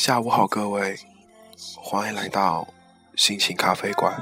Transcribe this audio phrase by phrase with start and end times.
[0.00, 0.98] 下午好，各位，
[1.76, 2.66] 欢迎来到
[3.16, 4.18] 心情咖啡馆。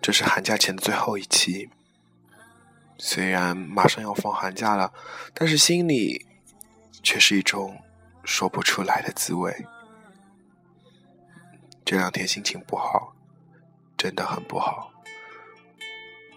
[0.00, 1.68] 这是寒假前的最后一期，
[2.98, 4.92] 虽然马上要放寒假了，
[5.34, 6.24] 但是心里
[7.02, 7.82] 却是一种
[8.22, 9.66] 说不出来的滋味。
[11.84, 13.16] 这两天心情不好，
[13.96, 14.92] 真的很不好，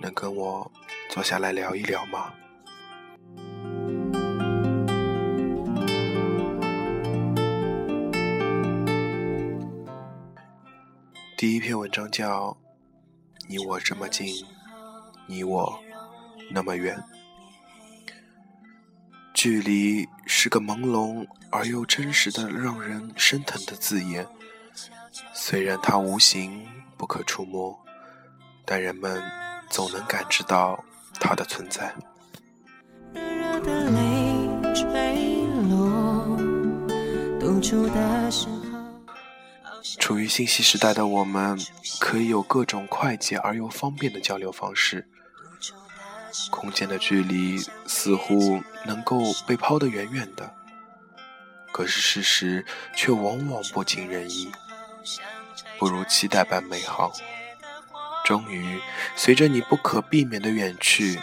[0.01, 0.71] 能跟我
[1.11, 2.33] 坐下来聊一聊吗？
[11.37, 12.49] 第一篇文章叫
[13.47, 14.43] 《你我这么近，
[15.27, 15.79] 你我
[16.49, 16.97] 那么远》。
[19.35, 24.25] 距离是个朦胧而又真实的、让人生疼的字眼。
[25.31, 26.65] 虽然它无形、
[26.97, 27.79] 不可触摸，
[28.65, 29.21] 但人们
[29.69, 30.83] 总能感知到
[31.19, 31.93] 它的存在。
[37.59, 37.87] 处
[40.17, 41.59] 于信息时代的我们，
[41.99, 45.09] 可以有各种快捷而又方便的交流方式。
[46.51, 50.53] 空间的距离似乎能够被抛得远远的，
[51.71, 54.51] 可是事实却往往不尽人意，
[55.79, 57.11] 不如期待般美好。
[58.23, 58.79] 终于，
[59.15, 61.19] 随着你不可避免的远去，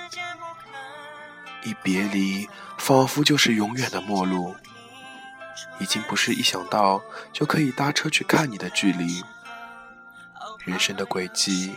[1.62, 4.54] 一别离，仿佛就是永远的陌路。
[5.80, 9.22] 已经不是一想到就可以搭车去看你的距离，
[10.64, 11.74] 人生的轨迹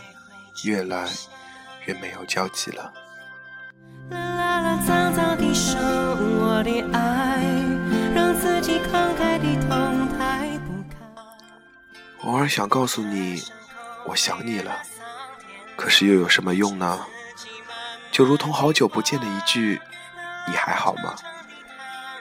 [0.64, 1.08] 越来
[1.84, 2.92] 越没有交集了。
[12.22, 13.42] 偶尔想告诉你
[14.06, 14.76] 我想你了，
[15.76, 17.04] 可是又有什么用呢？
[18.12, 19.80] 就如同好久不见的一句
[20.48, 21.14] “你还好吗”，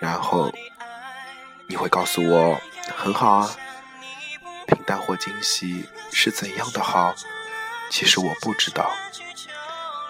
[0.02, 0.52] 然后。
[1.70, 2.60] 你会告诉我
[2.96, 3.56] 很好啊，
[4.68, 7.14] 平淡或惊喜是怎样的好？
[7.90, 8.90] 其实我不知道。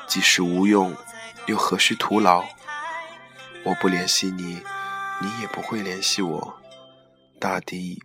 [0.07, 0.95] 即使无用，
[1.47, 2.45] 又何须徒劳？
[3.63, 4.63] 我不联系你，
[5.21, 6.61] 你也不会联系我。
[7.39, 8.01] 大抵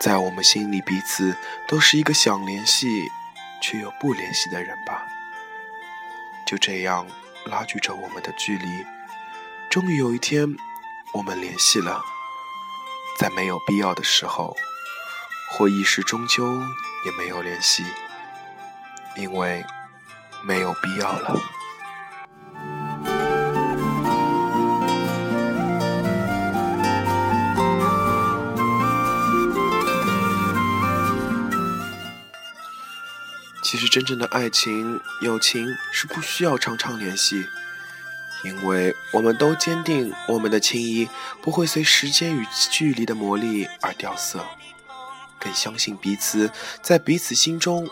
[0.00, 1.36] 在我们心里，彼此
[1.68, 2.88] 都是一个想联系
[3.62, 5.06] 却又不联系的人吧。
[6.46, 7.06] 就这样
[7.46, 8.84] 拉锯着我们的距离，
[9.70, 10.56] 终于有一天，
[11.12, 12.02] 我们联系了。
[13.16, 14.56] 在没有必要的时候，
[15.50, 16.44] 或一时终究
[17.04, 17.84] 也没有联系，
[19.16, 19.64] 因为
[20.42, 21.40] 没有必要了。
[33.62, 37.44] 其实，真正的爱情、友情是不需要常常联系。
[38.44, 41.08] 因为我们都坚定，我们的情谊
[41.40, 44.44] 不会随时间与距离的磨砺而掉色，
[45.38, 46.50] 更相信彼此，
[46.82, 47.88] 在彼此心中，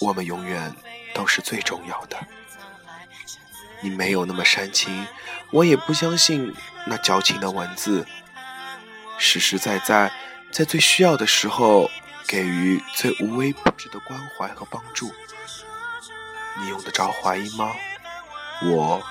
[0.00, 0.74] 我们永远
[1.14, 2.16] 都是最重要的。
[3.82, 5.06] 你没有那么煽情，
[5.50, 6.54] 我也不相信
[6.86, 8.06] 那矫情的文字，
[9.18, 10.10] 实实在在，
[10.50, 11.90] 在最需要的时候
[12.26, 15.12] 给予最无微不至的关怀和帮助。
[16.58, 17.74] 你用得着怀疑吗？
[18.64, 19.02] 我。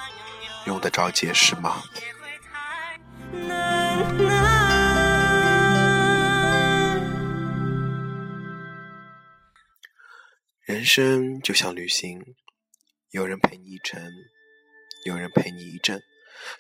[0.66, 1.84] 用得着解释吗？
[10.64, 12.22] 人生就像旅行，
[13.10, 14.12] 有人陪你一程，
[15.06, 16.02] 有人陪你一阵，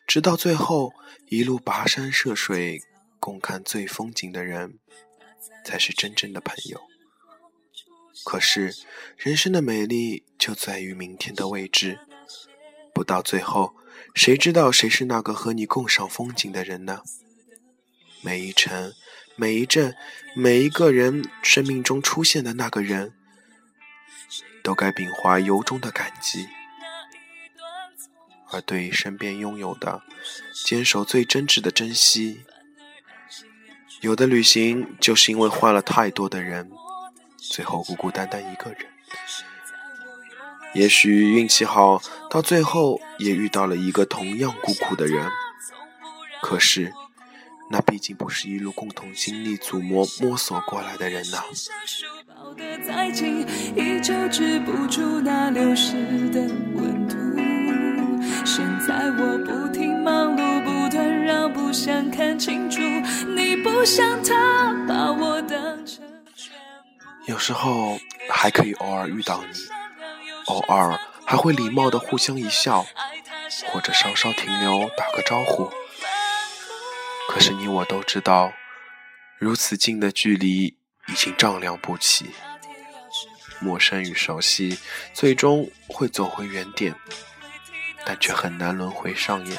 [0.07, 0.91] 直到最后
[1.27, 2.81] 一路跋山涉水，
[3.19, 4.79] 共看最风景的人，
[5.63, 6.81] 才是真正的朋友。
[8.25, 8.73] 可是，
[9.17, 11.99] 人生的美丽就在于明天的未知，
[12.93, 13.75] 不到最后。
[14.13, 17.01] 谁知道谁是那个和你共赏风景的人呢？
[18.21, 18.93] 每一程，
[19.35, 19.95] 每一阵，
[20.35, 23.13] 每一个人生命中出现的那个人，
[24.61, 26.47] 都该秉怀由衷的感激。
[28.51, 30.03] 而对于身边拥有的，
[30.65, 32.43] 坚守最真挚的珍惜。
[34.01, 36.69] 有的旅行就是因为换了太多的人，
[37.37, 38.87] 最后孤孤单单一个人。
[40.73, 45.27] 也许运气好，到最后也遇到了一个同样孤苦的人。
[46.41, 46.93] 可是，
[47.69, 51.43] 那毕竟不是一路共同经历、琢磨、摸索过来的人呐。
[67.27, 69.80] 有时候还可以偶尔遇到你。
[70.51, 72.85] 偶尔还会礼貌的互相一笑，
[73.67, 75.71] 或者稍稍停留打个招呼。
[77.29, 78.51] 可是你我都知道，
[79.37, 80.75] 如此近的距离
[81.07, 82.31] 已经丈量不起。
[83.59, 84.77] 陌生与熟悉，
[85.13, 86.93] 最终会走回原点，
[88.05, 89.57] 但却很难轮回上演。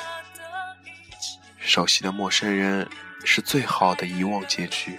[1.58, 2.88] 熟悉的陌生人
[3.24, 4.98] 是最好的遗忘结局。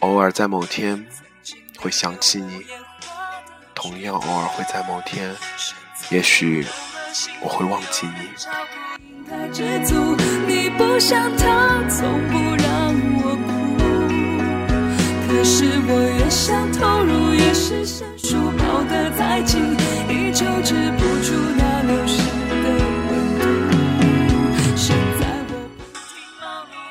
[0.00, 1.06] 偶尔在某天
[1.78, 2.66] 会想起你，
[3.82, 5.34] 同样偶尔会在某天，
[6.10, 6.64] 也许
[7.40, 8.28] 我会忘记你。
[10.46, 13.50] 你不想疼，从不让我哭。
[15.26, 19.74] 可是我越想投入，越是生疏抱得再紧，
[20.08, 22.22] 依旧止不住那流失
[22.62, 22.66] 的
[23.08, 23.10] 温
[24.28, 24.32] 度。
[24.76, 25.26] 现在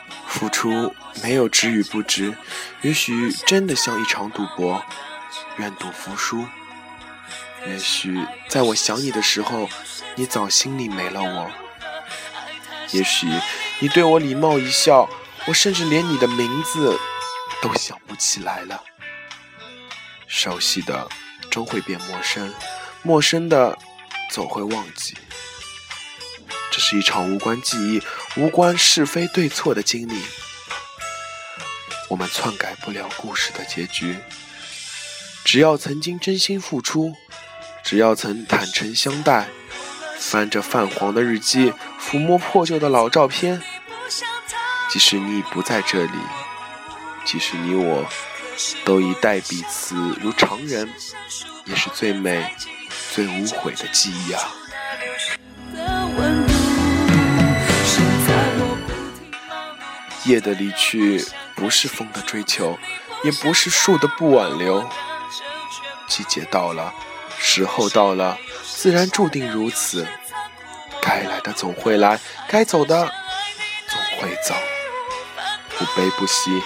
[0.10, 2.36] 我付出没有值与不值，
[2.82, 4.84] 也许真的像一场赌博，
[5.56, 6.46] 愿赌服输。
[7.68, 9.70] 也许在我想你的时候，
[10.16, 11.52] 你早心里没了我。
[12.92, 13.28] 也许
[13.80, 15.10] 你对我礼貌一笑，
[15.46, 17.00] 我甚至连你的名字
[17.62, 18.84] 都想不起来了。
[20.28, 21.08] 熟悉的
[21.50, 22.54] 终会变陌生，
[23.04, 23.78] 陌生的
[24.32, 25.16] 总会忘记。
[26.72, 28.02] 这是一场无关记忆、
[28.38, 30.22] 无关是非对错的经历。
[32.10, 34.18] 我们篡改不了故事的结局。
[35.44, 37.16] 只要曾经真心付出，
[37.84, 39.48] 只要曾坦诚相待，
[40.20, 43.62] 翻着泛黄的日记，抚摸破旧的老照片，
[44.90, 46.18] 即使你已不在这里，
[47.26, 48.06] 即使你我。
[48.86, 50.88] 都已待彼此如常人，
[51.66, 52.54] 也是最美、
[53.12, 54.42] 最无悔的记忆啊！
[60.26, 61.26] 夜的离去，
[61.56, 62.78] 不是风的追求，
[63.24, 64.88] 也不是树的不挽留。
[66.08, 66.94] 季节到了，
[67.42, 70.08] 时候到了，自然注定如此。
[71.02, 73.12] 该来的总会来，该走的
[73.88, 74.54] 总会走。
[75.78, 76.62] 不悲不喜，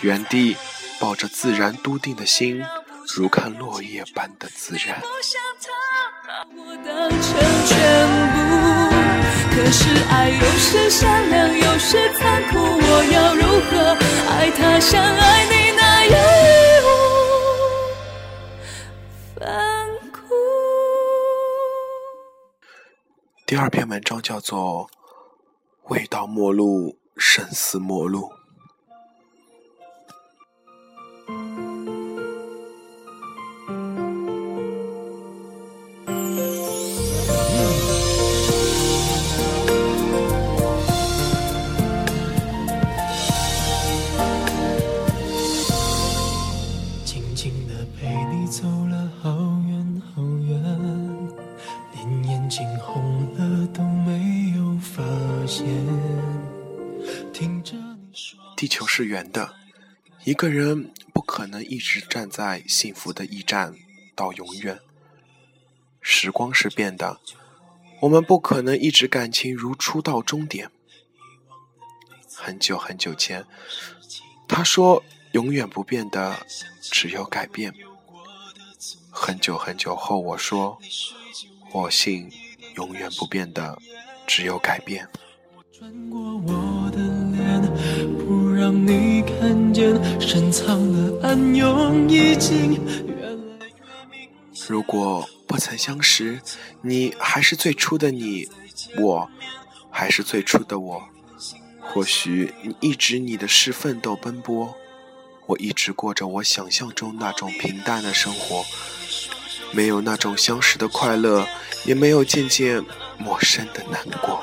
[0.00, 0.56] 原地。
[1.00, 2.64] 抱着自然笃定的心，
[3.16, 5.02] 如看落叶般的自然。
[9.50, 13.98] 可是爱有时善良，有时残酷，我要如何
[14.30, 16.88] 爱他，像爱你那样义无
[19.40, 19.42] 反
[23.54, 24.88] 第二篇文章叫做
[25.84, 28.22] 《未到末路，生死末路》。
[58.56, 59.54] 地球是圆的，
[60.24, 63.74] 一个人不可能一直站在幸福的驿站
[64.14, 64.80] 到永远。
[66.00, 67.20] 时光是变的，
[68.00, 70.70] 我们不可能一直感情如初到终点。
[72.34, 73.44] 很久很久前，
[74.48, 76.46] 他说永远不变的
[76.80, 77.72] 只有改变。
[79.10, 80.78] 很久很久后，我说
[81.72, 82.30] 我信
[82.76, 83.78] 永远不变的
[84.26, 85.08] 只有改变。
[85.76, 86.98] 穿过我的
[87.32, 87.60] 脸，
[88.24, 92.80] 不让你看见深藏的暗涌已经
[94.68, 96.40] 如果不曾相识，
[96.80, 98.48] 你还是最初的你，
[98.98, 99.28] 我
[99.90, 101.02] 还是最初的我。
[101.80, 104.72] 或许你一直你的是奋斗奔波，
[105.46, 108.64] 我一直过着我想象中那种平淡的生活，
[109.72, 111.44] 没有那种相识的快乐，
[111.84, 112.80] 也没有渐渐
[113.18, 114.40] 陌生的难过。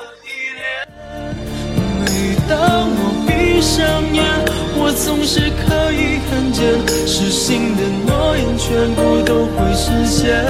[3.62, 4.22] 上眼。
[4.74, 6.76] 我总是可以看见，
[7.06, 10.44] 失信的诺言全部都会实现。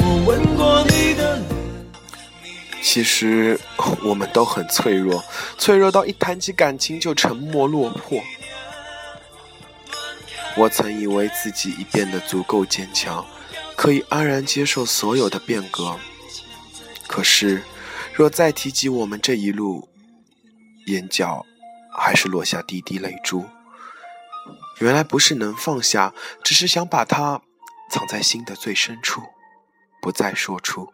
[0.00, 2.82] 我吻过你的脸。
[2.82, 3.60] 其实
[4.02, 5.22] 我们都很脆弱，
[5.58, 8.22] 脆弱到一谈起感情就沉默落魄。
[10.56, 13.26] 我曾以为自己已变得足够坚强，
[13.76, 15.96] 可以安然接受所有的变革。
[17.06, 17.62] 可是，
[18.14, 19.88] 若再提及我们这一路，
[20.86, 21.44] 眼角。
[21.96, 23.48] 还是落下滴滴泪珠。
[24.80, 27.40] 原来不是能放下，只是想把它
[27.90, 29.22] 藏在心的最深处，
[30.02, 30.92] 不再说出。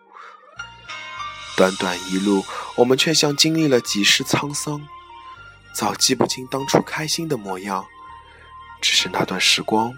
[1.57, 2.45] 短短一路，
[2.77, 4.87] 我们却像经历了几世沧桑，
[5.75, 7.87] 早记不清当初开心的模样，
[8.81, 9.93] 只是那段时光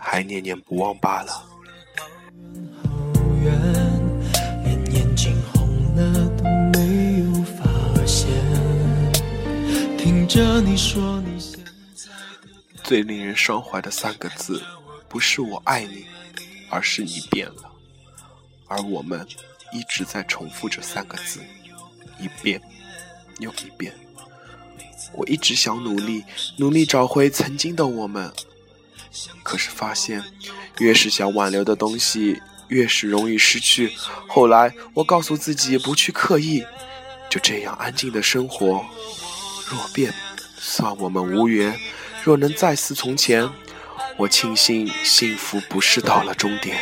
[0.00, 1.44] 还念念不忘罢了。
[10.38, 11.60] 着你说你想
[12.84, 14.62] 最令人伤怀的三个字，
[15.08, 16.06] 不是我爱你，
[16.70, 17.72] 而是你变了。
[18.68, 19.26] 而我们
[19.72, 21.40] 一直在重复这三个字，
[22.20, 22.62] 一遍
[23.40, 23.92] 又一遍。
[25.12, 26.22] 我一直想努力，
[26.56, 28.32] 努力找回曾经的我们，
[29.42, 30.22] 可是发现，
[30.78, 33.92] 越是想挽留的东西，越是容易失去。
[34.28, 36.64] 后来，我告诉自己不去刻意，
[37.28, 38.86] 就这样安静的生活。
[39.70, 40.14] 若变，
[40.60, 41.72] 算我们无缘；
[42.24, 43.48] 若能再似从前，
[44.16, 46.76] 我庆幸幸福不是到了终点。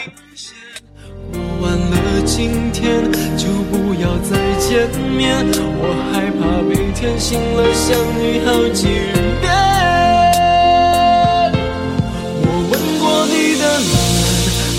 [1.32, 3.04] 我完了今天，
[3.36, 5.44] 就不要再见面。
[5.78, 8.86] 我害怕每天醒了想你好几
[9.40, 9.44] 遍。
[12.42, 13.92] 我吻过你的脸，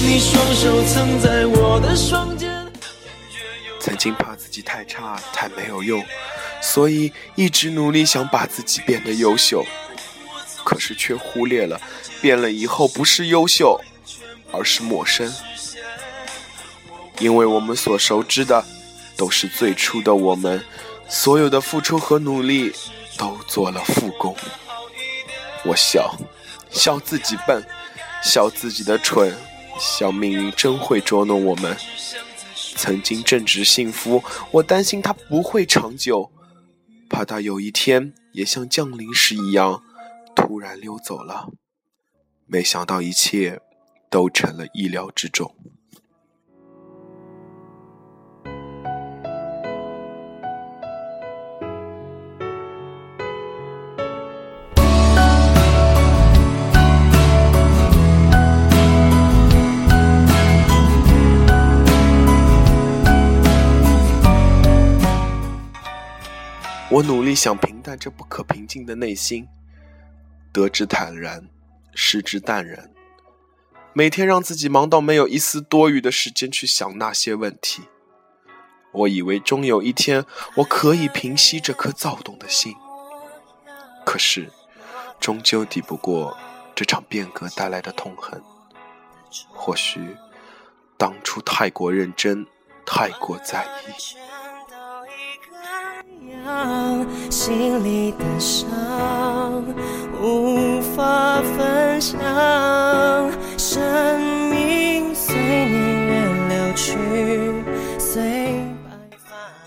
[0.03, 2.47] 你双手曾在我的双肩。
[3.79, 6.03] 曾经怕自己太差太没有用，
[6.67, 9.65] 所以一直努力想把自己变得优秀，
[10.65, 11.79] 可是却忽略了
[12.21, 13.79] 变了以后不是优秀，
[14.51, 15.33] 而是陌生。
[17.19, 18.65] 因为我们所熟知的，
[19.15, 20.61] 都是最初的我们，
[21.07, 22.73] 所有的付出和努力
[23.17, 24.35] 都做了负功。
[25.63, 26.15] 我笑，
[26.69, 27.63] 笑自己笨，
[28.21, 29.33] 笑自己的蠢，
[29.79, 31.75] 笑命运真会捉弄我们。
[32.75, 34.21] 曾经正值幸福，
[34.51, 36.29] 我担心它不会长久，
[37.09, 39.83] 怕他有一天也像降临时一样
[40.35, 41.49] 突然溜走了。
[42.45, 43.61] 没想到一切
[44.09, 45.55] 都成了意料之中。
[66.97, 69.47] 我努力想平淡这不可平静的内心，
[70.51, 71.47] 得之坦然，
[71.93, 72.91] 失之淡然。
[73.93, 77.83] 每天让自己忙到没有一丝多余的时间去想那些问题。
[78.91, 80.25] 我以为终有一天
[80.55, 82.75] 我可以平息这颗躁动的心，
[84.03, 84.49] 可是，
[85.19, 86.35] 终究抵不过
[86.73, 88.41] 这场变革带来的痛恨。
[89.49, 90.17] 或许，
[90.97, 92.47] 当初太过认真，
[92.87, 94.17] 太过在意。
[97.29, 98.67] 心里的伤
[100.21, 102.17] 无法分享，
[103.57, 106.13] 生命随年月
[106.49, 106.97] 流去，
[107.99, 108.65] 随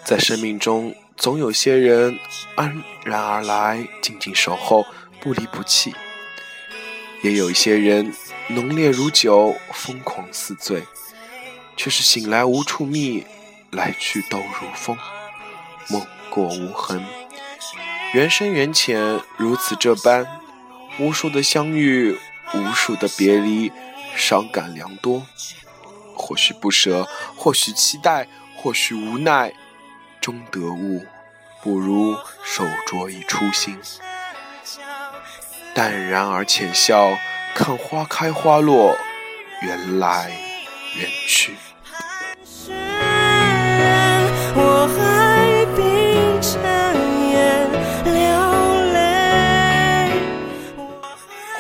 [0.04, 2.18] 在生命中，总有些人
[2.56, 4.84] 安然而来，静静守候，
[5.20, 5.92] 不离不弃；
[7.22, 8.12] 也有一些人
[8.48, 10.82] 浓烈如酒，疯狂似醉，
[11.76, 13.24] 却是醒来无处觅，
[13.70, 14.96] 来去都如风，
[15.88, 16.04] 梦。
[16.30, 17.04] 过无痕，
[18.14, 20.26] 缘深缘浅，如此这般，
[20.98, 22.16] 无数的相遇，
[22.54, 23.72] 无数的别离，
[24.16, 25.26] 伤感良多。
[26.14, 29.52] 或许不舍，或许期待，或许无奈，
[30.20, 31.04] 终得悟，
[31.62, 33.78] 不如手镯一初心，
[35.74, 37.16] 淡然而浅笑，
[37.54, 38.96] 看花开花落，
[39.62, 40.30] 缘来
[40.96, 41.56] 缘去。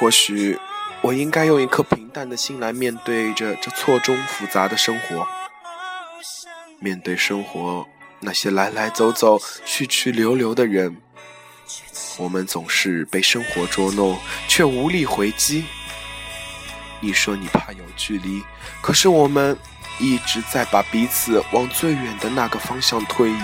[0.00, 0.58] 或许
[1.02, 5.28] 我应该用一颗平淡的心来面对着这错综复杂的生活，
[6.78, 7.86] 面对生活
[8.18, 10.96] 那些来来走走、去去留留的人。
[12.16, 15.64] 我们总是被生活捉弄，却无力回击。
[17.00, 18.42] 你说你怕有距离，
[18.80, 19.54] 可是我们
[19.98, 23.42] 一直在把彼此往最远的那个方向推移。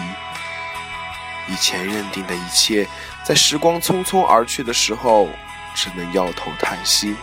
[1.49, 2.89] 以前认定的一切，
[3.27, 5.29] 在时光匆匆而去的时候。
[5.77, 7.15] 只能摇头叹息，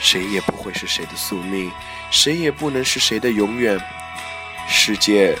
[0.00, 1.70] 谁也不会是谁的宿命，
[2.10, 3.78] 谁也不能是谁的永远。
[4.66, 5.38] 世界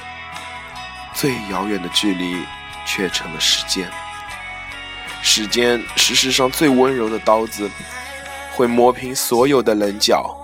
[1.14, 2.44] 最遥远的距离，
[2.84, 3.90] 却成了时间。
[5.22, 7.70] 时间是世上最温柔的刀子，
[8.52, 10.36] 会磨平所有的棱角。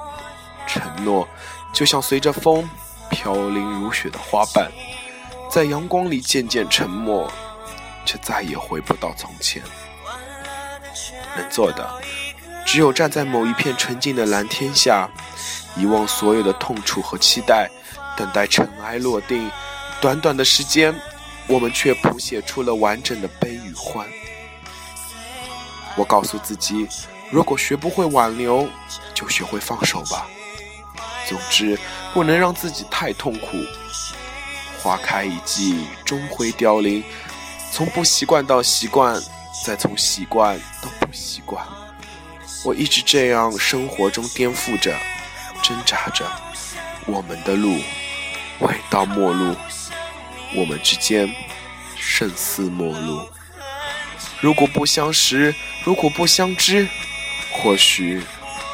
[0.66, 1.28] 承诺
[1.75, 2.69] 就像随着风
[3.11, 4.73] 飘零如雪的花瓣，
[5.50, 7.31] 在阳光里渐渐沉默，
[8.07, 9.62] 却再也回不到从前。
[11.36, 11.88] 能做的，
[12.66, 15.08] 只有站在某一片纯净的蓝天下，
[15.76, 17.70] 遗忘所有的痛楚和期待，
[18.16, 19.50] 等待尘埃落定。
[20.00, 20.94] 短短的时间，
[21.46, 24.06] 我们却谱写出了完整的悲与欢。
[25.96, 26.86] 我告诉自己，
[27.30, 28.68] 如果学不会挽留，
[29.14, 30.26] 就学会放手吧。
[31.28, 31.78] 总之，
[32.12, 33.56] 不能让自己太痛苦。
[34.82, 37.02] 花开一季，终会凋零。
[37.70, 39.20] 从不习惯到习惯。
[39.64, 41.64] 再从习惯到习惯。
[42.64, 44.97] 我一直这样生活中颠覆着、
[45.62, 46.25] 挣扎着，
[47.07, 47.81] 我们的路
[48.61, 49.57] 未到末路，
[50.54, 51.28] 我们之间
[51.97, 53.28] 胜似陌路。
[54.40, 55.54] 如果不相识，
[55.85, 56.88] 如果不相知，
[57.52, 58.23] 或许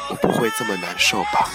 [0.09, 1.49] 我不会这么难受吧。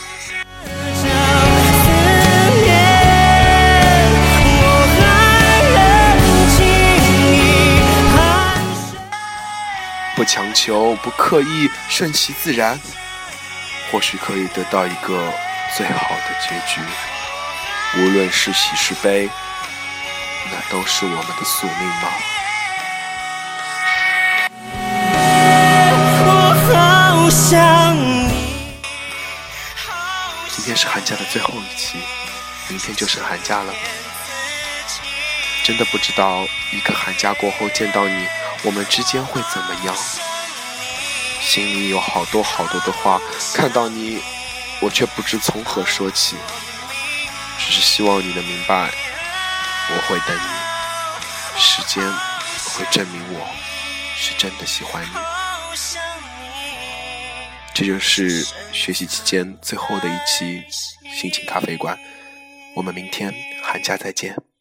[10.25, 12.81] 不强求，不刻意，顺其自然，
[13.93, 15.31] 或许可以得到一个
[15.76, 16.81] 最好的结局。
[17.99, 19.28] 无论是喜是悲，
[20.50, 22.09] 那都是我们的宿命吗？
[30.49, 31.99] 今天是寒假的最后一期，
[32.69, 33.75] 明天就是寒假了。
[35.64, 38.26] 真的不知道一个寒假过后见到你，
[38.64, 39.94] 我们之间会怎么样？
[41.40, 43.21] 心里有好多好多的话，
[43.54, 44.18] 看到你，
[44.80, 46.37] 我却不知从何说起。
[47.59, 48.90] 只是希望你能明白，
[49.90, 52.02] 我会等你，时间
[52.75, 53.47] 会证明我
[54.16, 55.11] 是真的喜欢你。
[57.75, 60.62] 这就是学习期间最后的一期
[61.14, 61.99] 心情咖啡馆，
[62.75, 64.53] 我们明天寒假再见。